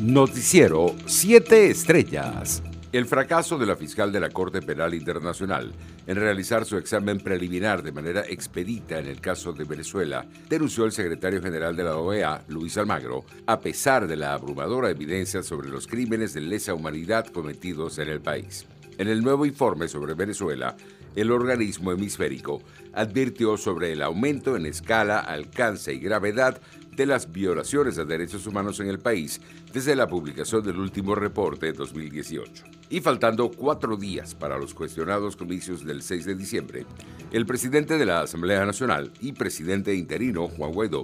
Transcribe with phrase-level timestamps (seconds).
[0.00, 2.62] Noticiero 7 Estrellas.
[2.92, 5.72] El fracaso de la fiscal de la Corte Penal Internacional
[6.06, 10.92] en realizar su examen preliminar de manera expedita en el caso de Venezuela, denunció el
[10.92, 15.86] secretario general de la OEA, Luis Almagro, a pesar de la abrumadora evidencia sobre los
[15.86, 18.66] crímenes de lesa humanidad cometidos en el país.
[18.98, 20.76] En el nuevo informe sobre Venezuela,
[21.16, 26.60] el organismo hemisférico advirtió sobre el aumento en escala, alcance y gravedad
[26.96, 29.40] de las violaciones a derechos humanos en el país
[29.72, 32.64] desde la publicación del último reporte de 2018.
[32.88, 36.86] Y faltando cuatro días para los cuestionados comicios del 6 de diciembre,
[37.32, 41.02] el presidente de la Asamblea Nacional y presidente interino, Juan Guaidó,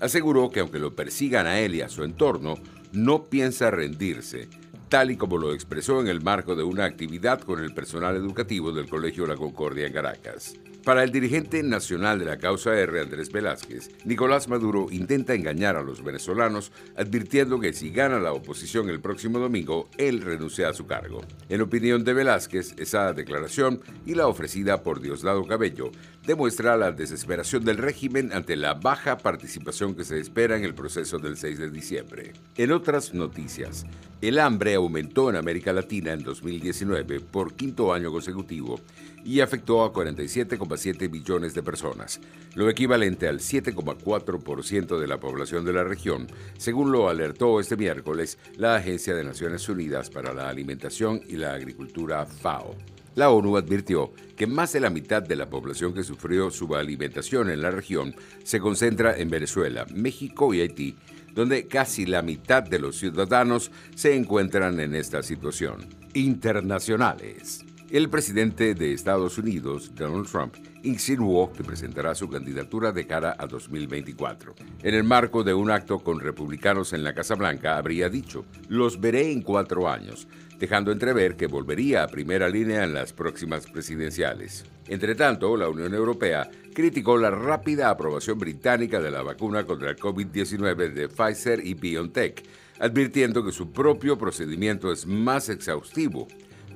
[0.00, 2.54] aseguró que aunque lo persigan a él y a su entorno,
[2.92, 4.48] no piensa rendirse
[4.92, 8.72] tal y como lo expresó en el marco de una actividad con el personal educativo
[8.72, 10.54] del Colegio La Concordia en Caracas.
[10.84, 15.82] Para el dirigente nacional de la causa R, Andrés Velázquez, Nicolás Maduro intenta engañar a
[15.82, 20.86] los venezolanos advirtiendo que si gana la oposición el próximo domingo, él renuncia a su
[20.86, 21.20] cargo.
[21.48, 25.92] En opinión de Velázquez, esa declaración y la ofrecida por Diosdado Cabello
[26.26, 31.18] demuestra la desesperación del régimen ante la baja participación que se espera en el proceso
[31.18, 32.32] del 6 de diciembre.
[32.56, 33.86] En otras noticias,
[34.22, 38.80] el hambre aumentó en América Latina en 2019 por quinto año consecutivo
[39.24, 42.20] y afectó a 47,7 millones de personas,
[42.54, 48.38] lo equivalente al 7,4% de la población de la región, según lo alertó este miércoles
[48.56, 52.76] la Agencia de Naciones Unidas para la Alimentación y la Agricultura FAO.
[53.14, 57.60] La ONU advirtió que más de la mitad de la población que sufrió subalimentación en
[57.60, 60.96] la región se concentra en Venezuela, México y Haití,
[61.34, 65.86] donde casi la mitad de los ciudadanos se encuentran en esta situación.
[66.14, 67.64] Internacionales.
[67.92, 73.46] El presidente de Estados Unidos, Donald Trump, insinuó que presentará su candidatura de cara a
[73.46, 74.54] 2024.
[74.82, 78.98] En el marco de un acto con republicanos en la Casa Blanca, habría dicho, los
[78.98, 80.26] veré en cuatro años,
[80.58, 84.64] dejando entrever que volvería a primera línea en las próximas presidenciales.
[84.88, 89.98] Entre tanto, la Unión Europea criticó la rápida aprobación británica de la vacuna contra el
[89.98, 92.42] COVID-19 de Pfizer y BioNTech,
[92.80, 96.26] advirtiendo que su propio procedimiento es más exhaustivo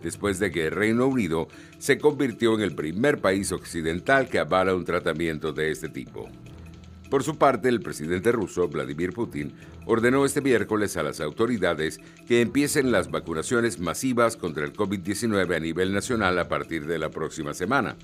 [0.02, 1.48] después de que el Reino Unido
[1.78, 6.28] se convirtió en el primer país occidental que avala un tratamiento de este tipo.
[7.10, 12.40] Por su parte, el presidente ruso, Vladimir Putin, ordenó este miércoles a las autoridades que
[12.40, 17.54] empiecen las vacunaciones masivas contra el COVID-19 a nivel nacional a partir de la próxima
[17.54, 17.96] semana.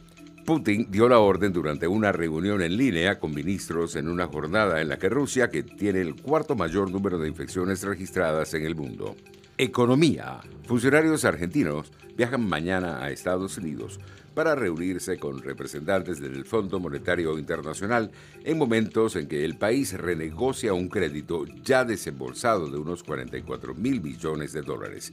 [0.45, 4.89] Putin dio la orden durante una reunión en línea con ministros en una jornada en
[4.89, 9.15] la que Rusia, que tiene el cuarto mayor número de infecciones registradas en el mundo,
[9.63, 10.41] Economía.
[10.67, 14.01] Funcionarios argentinos viajan mañana a Estados Unidos
[14.35, 18.11] para reunirse con representantes del Fondo Monetario Internacional
[18.43, 24.03] en momentos en que el país renegocia un crédito ya desembolsado de unos 44 mil
[24.03, 25.13] millones de dólares.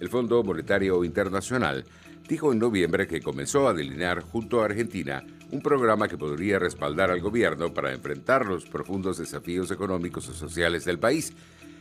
[0.00, 1.84] El Fondo Monetario Internacional
[2.28, 5.22] dijo en noviembre que comenzó a delinear junto a Argentina
[5.52, 10.84] un programa que podría respaldar al gobierno para enfrentar los profundos desafíos económicos y sociales
[10.84, 11.32] del país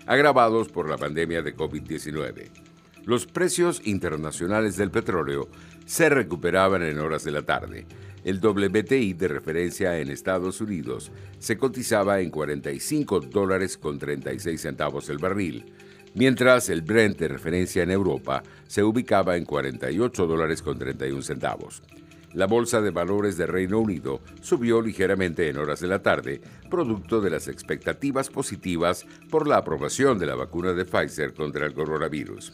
[0.06, 2.50] agravados por la pandemia de COVID-19.
[3.06, 5.48] Los precios internacionales del petróleo
[5.86, 7.86] se recuperaban en horas de la tarde.
[8.24, 15.10] El WTI de referencia en Estados Unidos se cotizaba en 45 dólares con 36 centavos
[15.10, 15.72] el barril,
[16.16, 21.84] mientras el Brent de referencia en Europa se ubicaba en 48 dólares con 31 centavos.
[22.36, 27.22] La bolsa de valores de Reino Unido subió ligeramente en horas de la tarde, producto
[27.22, 32.52] de las expectativas positivas por la aprobación de la vacuna de Pfizer contra el coronavirus.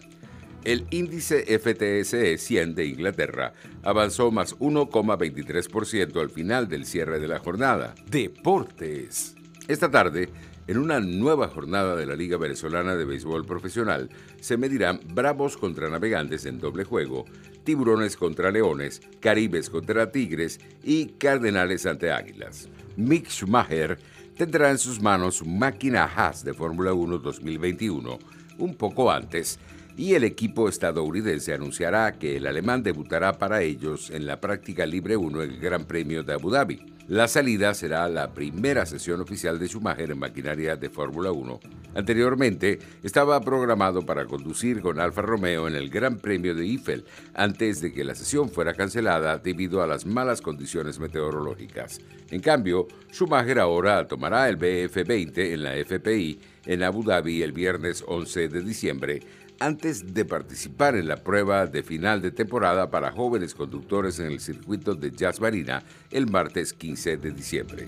[0.63, 7.39] El índice FTSE 100 de Inglaterra avanzó más 1,23% al final del cierre de la
[7.39, 7.95] jornada.
[8.05, 9.33] Deportes.
[9.67, 10.29] Esta tarde,
[10.67, 15.89] en una nueva jornada de la Liga Venezolana de Béisbol Profesional, se medirán Bravos contra
[15.89, 17.25] Navegantes en doble juego,
[17.63, 22.69] Tiburones contra Leones, Caribes contra Tigres y Cardenales ante Águilas.
[22.97, 23.97] Mick Schumacher
[24.35, 28.19] tendrá en sus manos máquina Haas de Fórmula 1 2021
[28.57, 29.59] un poco antes
[29.97, 35.17] y el equipo estadounidense anunciará que el alemán debutará para ellos en la práctica libre
[35.17, 36.81] 1 en el Gran Premio de Abu Dhabi.
[37.07, 41.59] La salida será la primera sesión oficial de Schumacher en maquinaria de Fórmula 1.
[41.93, 47.81] Anteriormente estaba programado para conducir con Alfa Romeo en el Gran Premio de Eiffel antes
[47.81, 51.99] de que la sesión fuera cancelada debido a las malas condiciones meteorológicas.
[52.29, 58.03] En cambio, Schumacher ahora tomará el BF20 en la FPI en Abu Dhabi el viernes
[58.07, 59.21] 11 de diciembre
[59.59, 64.39] antes de participar en la prueba de final de temporada para jóvenes conductores en el
[64.39, 67.87] circuito de Jazz Marina el martes 15 de diciembre.